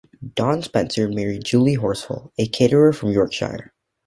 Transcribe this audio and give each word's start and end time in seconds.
Don 0.33 0.63
Spencer 0.63 1.07
married 1.07 1.43
Julie 1.43 1.75
Horsfall, 1.77 2.31
a 2.39 2.47
caterer 2.47 2.91
from 2.91 3.11
Yorkshire. 3.11 3.71